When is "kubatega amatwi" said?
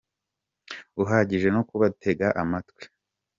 1.69-2.83